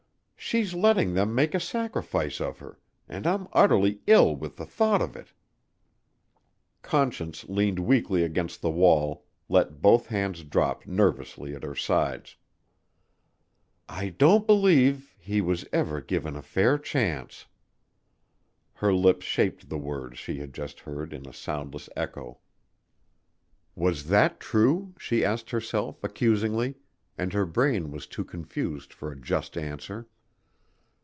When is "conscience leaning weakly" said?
6.81-8.23